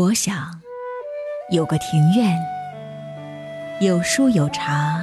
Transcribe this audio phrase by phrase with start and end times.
[0.00, 0.62] 我想
[1.50, 2.34] 有个庭院，
[3.82, 4.98] 有书有茶，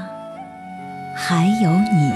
[1.15, 2.11] 还有你。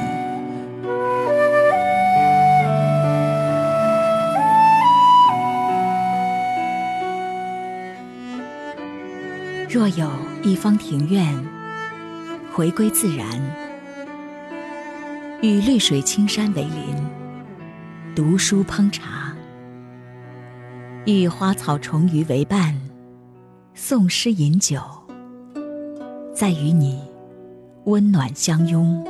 [9.69, 10.09] 若有
[10.41, 11.23] 一方庭院，
[12.51, 13.27] 回归自然，
[15.43, 16.95] 与绿水青山为邻，
[18.15, 19.20] 读书烹茶。
[21.05, 22.79] 与花草虫鱼为伴，
[23.75, 24.79] 诵诗饮酒，
[26.31, 27.01] 再与你
[27.85, 29.03] 温暖相拥，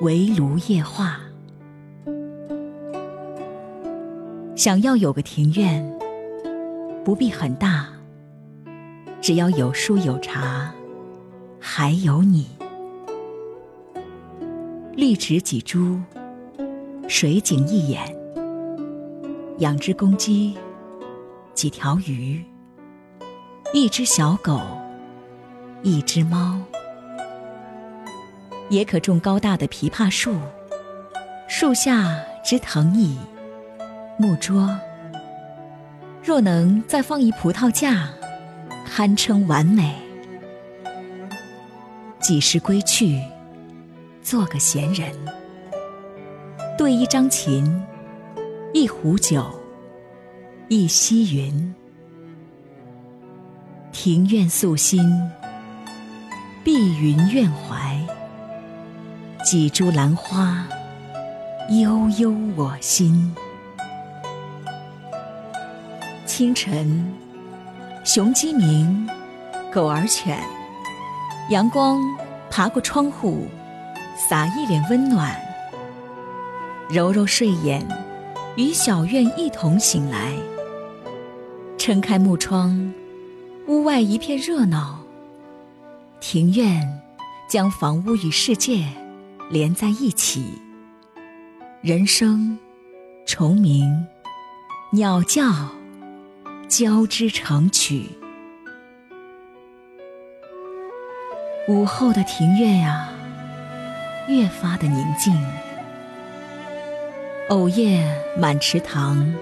[0.00, 1.20] 围炉夜话。
[4.56, 5.96] 想要有个庭院，
[7.04, 7.86] 不必很大，
[9.20, 10.74] 只要有书有茶，
[11.60, 12.48] 还有你。
[14.96, 16.00] 绿植几株，
[17.06, 18.12] 水景一眼，
[19.58, 20.58] 养只公鸡。
[21.60, 22.42] 几条鱼，
[23.74, 24.62] 一只小狗，
[25.82, 26.58] 一只猫，
[28.70, 30.34] 也可种高大的枇杷树，
[31.46, 33.18] 树下支藤椅、
[34.18, 34.74] 木桌。
[36.24, 38.08] 若能再放一葡萄架，
[38.86, 39.94] 堪称完美。
[42.20, 43.22] 几时归去，
[44.22, 45.12] 做个闲人，
[46.78, 47.84] 对一张琴，
[48.72, 49.59] 一壶酒。
[50.72, 51.74] 一溪云，
[53.90, 55.02] 庭院素心，
[56.62, 57.98] 碧云院怀，
[59.44, 60.64] 几株兰花，
[61.70, 63.34] 悠悠我心。
[66.24, 67.04] 清晨，
[68.04, 69.10] 雄鸡鸣，
[69.72, 70.38] 狗儿犬，
[71.48, 72.00] 阳光
[72.48, 73.48] 爬过窗户，
[74.16, 75.34] 洒一脸温暖，
[76.88, 77.84] 揉揉睡眼，
[78.54, 80.32] 与小院一同醒来。
[81.90, 82.94] 撑开木窗，
[83.66, 85.00] 屋外一片热闹。
[86.20, 86.88] 庭院
[87.48, 88.84] 将房屋与世界
[89.50, 90.44] 连在一起，
[91.80, 92.56] 人声、
[93.26, 94.06] 虫鸣、
[94.92, 95.50] 鸟叫
[96.68, 98.04] 交织成曲。
[101.66, 103.08] 午后的庭院呀，
[104.28, 105.36] 越发的宁静。
[107.48, 108.06] 藕叶
[108.38, 109.34] 满池塘。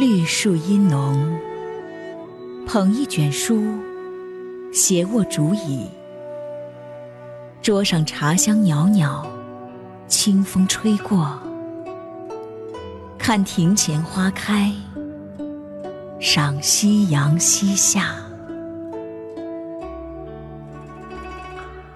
[0.00, 1.38] 绿树阴浓，
[2.66, 3.62] 捧一卷书，
[4.72, 5.86] 斜卧竹椅，
[7.60, 9.26] 桌上茶香袅袅，
[10.08, 11.38] 清风吹过，
[13.18, 14.72] 看庭前花开，
[16.18, 18.14] 赏夕阳西下。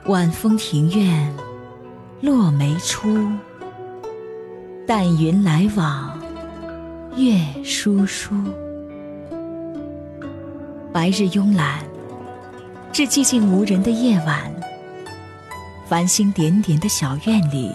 [0.04, 1.34] 晚风庭院，
[2.20, 3.32] 落梅初，
[4.86, 6.22] 淡云来往。
[7.16, 8.34] 月疏疏，
[10.92, 11.78] 白日慵懒，
[12.92, 14.52] 至寂静无人的夜晚，
[15.88, 17.70] 繁星点点的小院里，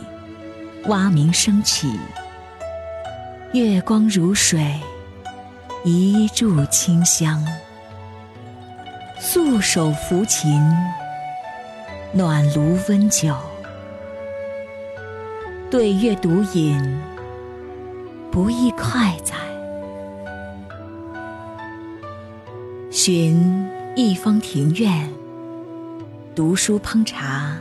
[0.88, 1.98] 蛙鸣升起，
[3.54, 4.78] 月光如水，
[5.86, 7.42] 一柱清香，
[9.22, 10.62] 素手抚琴，
[12.12, 13.34] 暖炉温酒，
[15.72, 17.00] 对月独饮。
[18.32, 19.36] 不亦快哉？
[22.92, 25.12] 寻一方庭院，
[26.36, 27.58] 读书烹茶，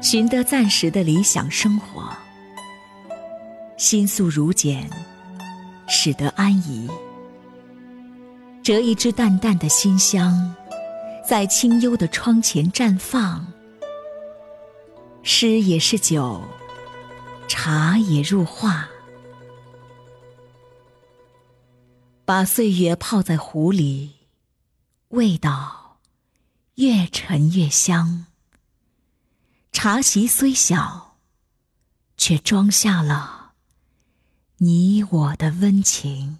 [0.00, 2.08] 寻得暂时的理想生活，
[3.76, 4.90] 心素如简，
[5.86, 6.90] 使得安怡。
[8.64, 10.54] 折一支淡淡的馨香，
[11.24, 13.46] 在清幽的窗前绽放。
[15.22, 16.40] 诗也是酒，
[17.46, 18.88] 茶也入画。
[22.24, 24.12] 把岁月泡在壶里，
[25.08, 25.98] 味道
[26.76, 28.26] 越陈越香。
[29.72, 31.16] 茶席虽小，
[32.16, 33.52] 却装下了
[34.58, 36.38] 你我的温情。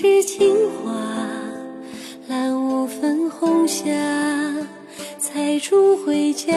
[0.00, 0.92] 是情花，
[2.28, 3.82] 揽五分红霞，
[5.18, 6.54] 采竹回家。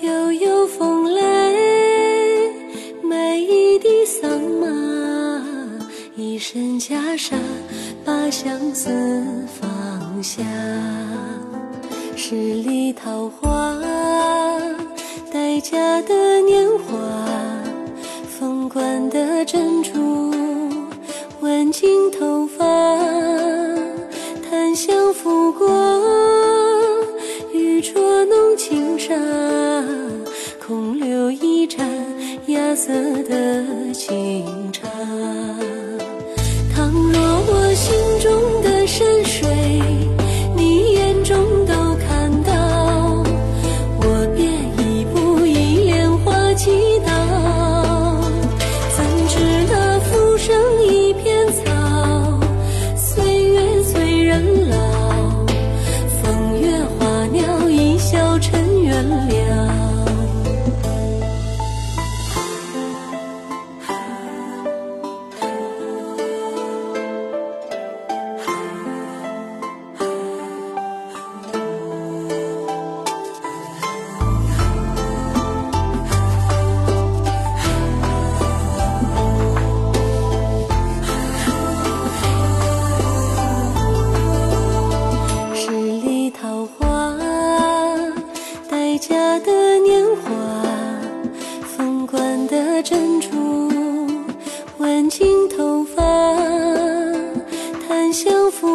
[0.00, 1.22] 悠悠风来，
[3.00, 4.28] 买一地桑
[4.60, 4.66] 麻，
[6.16, 7.36] 一身袈裟，
[8.04, 8.90] 把相思
[9.60, 10.42] 放下。
[12.16, 13.80] 十里桃花，
[15.32, 16.98] 待嫁的年华，
[18.36, 20.01] 凤冠的珍珠。
[21.72, 22.64] 尽头发
[24.42, 25.66] 檀香拂过
[27.54, 29.14] 玉镯弄轻纱
[30.60, 31.88] 空留一盏
[32.48, 32.92] 芽色
[33.22, 34.86] 的清茶。
[36.74, 39.51] 倘若我心中的山水
[95.32, 96.02] 心头发，
[97.88, 98.71] 檀香拂。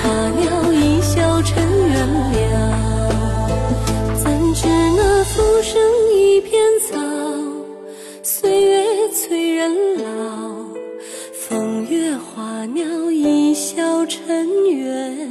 [0.00, 1.52] 花鸟一笑尘
[1.88, 1.94] 缘
[2.32, 2.36] 了，
[4.22, 4.66] 怎知
[4.96, 5.80] 那浮生
[6.14, 6.98] 一片草，
[8.22, 9.70] 岁月催人
[10.02, 10.02] 老。
[11.32, 15.30] 风月花鸟一笑尘缘。